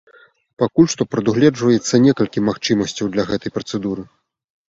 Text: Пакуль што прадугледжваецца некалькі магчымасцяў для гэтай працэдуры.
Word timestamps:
Пакуль 0.61 0.87
што 0.93 1.01
прадугледжваецца 1.11 1.99
некалькі 2.07 2.43
магчымасцяў 2.49 3.13
для 3.13 3.27
гэтай 3.29 3.55
працэдуры. 3.59 4.03